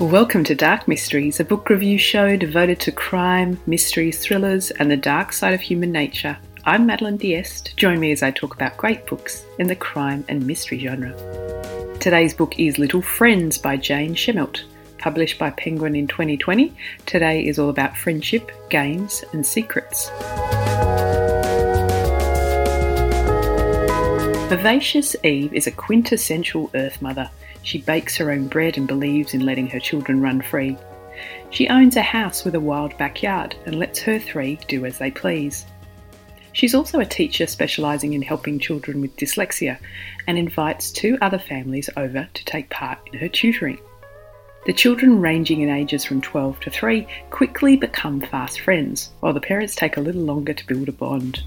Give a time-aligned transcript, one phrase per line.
[0.00, 4.96] Welcome to Dark Mysteries, a book review show devoted to crime, mysteries, thrillers, and the
[4.96, 6.38] dark side of human nature.
[6.64, 7.76] I'm Madeline Diest.
[7.76, 11.12] Join me as I talk about great books in the crime and mystery genre.
[11.98, 14.62] Today's book is Little Friends by Jane Shemilt.
[14.96, 20.08] Published by Penguin in 2020, today is all about friendship, games, and secrets.
[24.48, 27.30] Vivacious Eve is a quintessential Earth Mother
[27.62, 30.76] she bakes her own bread and believes in letting her children run free.
[31.50, 35.10] She owns a house with a wild backyard and lets her three do as they
[35.10, 35.66] please.
[36.52, 39.78] She's also a teacher specialising in helping children with dyslexia
[40.26, 43.78] and invites two other families over to take part in her tutoring.
[44.66, 49.40] The children, ranging in ages from 12 to 3, quickly become fast friends, while the
[49.40, 51.42] parents take a little longer to build a bond.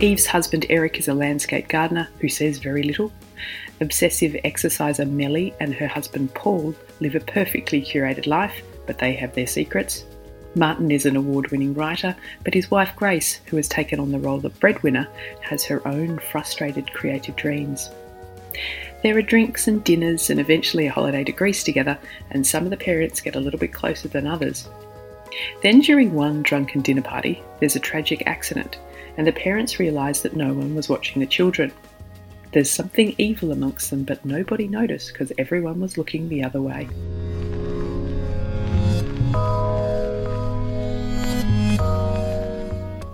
[0.00, 3.12] Eve's husband Eric is a landscape gardener who says very little.
[3.80, 9.34] Obsessive exerciser Melly and her husband Paul live a perfectly curated life, but they have
[9.34, 10.04] their secrets.
[10.54, 14.20] Martin is an award winning writer, but his wife Grace, who has taken on the
[14.20, 15.08] role of breadwinner,
[15.40, 17.90] has her own frustrated creative dreams.
[19.02, 21.98] There are drinks and dinners and eventually a holiday to Greece together,
[22.30, 24.68] and some of the parents get a little bit closer than others.
[25.62, 28.78] Then, during one drunken dinner party, there's a tragic accident
[29.18, 31.72] and the parents realise that no one was watching the children.
[32.52, 36.88] There's something evil amongst them, but nobody noticed because everyone was looking the other way.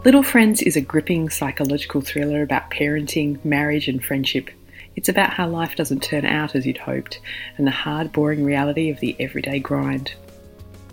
[0.05, 4.51] Little Friends is a gripping psychological thriller about parenting, marriage, and friendship.
[4.97, 7.19] It's about how life doesn't turn out as you'd hoped,
[7.57, 10.15] and the hard, boring reality of the everyday grind.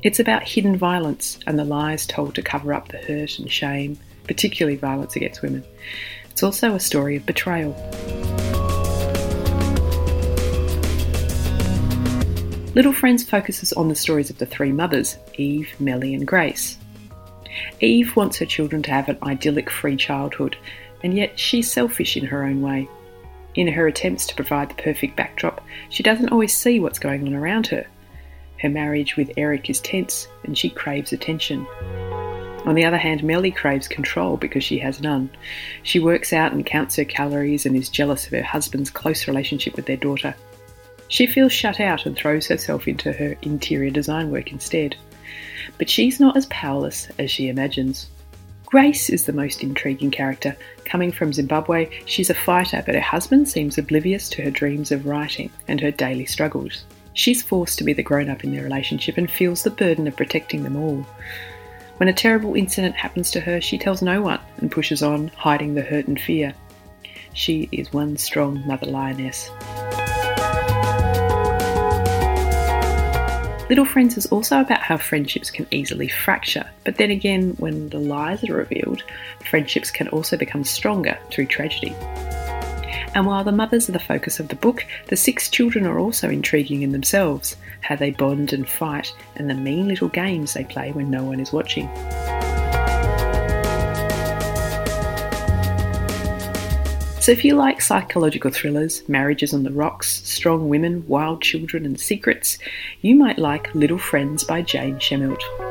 [0.03, 3.99] It's about hidden violence and the lies told to cover up the hurt and shame,
[4.23, 5.63] particularly violence against women.
[6.31, 7.73] It's also a story of betrayal.
[12.73, 16.79] Little Friends focuses on the stories of the three mothers Eve, Melly, and Grace.
[17.79, 20.57] Eve wants her children to have an idyllic free childhood,
[21.03, 22.89] and yet she's selfish in her own way.
[23.53, 27.35] In her attempts to provide the perfect backdrop, she doesn't always see what's going on
[27.35, 27.85] around her.
[28.61, 31.65] Her marriage with Eric is tense, and she craves attention.
[32.65, 35.31] On the other hand, Melly craves control because she has none.
[35.81, 39.75] She works out and counts her calories and is jealous of her husband's close relationship
[39.75, 40.35] with their daughter.
[41.07, 44.95] She feels shut out and throws herself into her interior design work instead.
[45.79, 48.09] But she's not as powerless as she imagines.
[48.67, 50.55] Grace is the most intriguing character.
[50.85, 55.07] Coming from Zimbabwe, she's a fighter, but her husband seems oblivious to her dreams of
[55.07, 56.85] writing and her daily struggles.
[57.13, 60.15] She's forced to be the grown up in their relationship and feels the burden of
[60.15, 61.05] protecting them all.
[61.97, 65.75] When a terrible incident happens to her, she tells no one and pushes on, hiding
[65.75, 66.53] the hurt and fear.
[67.33, 69.49] She is one strong mother lioness.
[73.69, 77.99] Little Friends is also about how friendships can easily fracture, but then again, when the
[77.99, 79.03] lies are revealed,
[79.49, 81.95] friendships can also become stronger through tragedy.
[83.13, 86.29] And while the mothers are the focus of the book, the six children are also
[86.29, 90.91] intriguing in themselves how they bond and fight, and the mean little games they play
[90.91, 91.89] when no one is watching.
[97.19, 101.99] So, if you like psychological thrillers, marriages on the rocks, strong women, wild children, and
[101.99, 102.57] secrets,
[103.01, 105.70] you might like Little Friends by Jane Shemilt.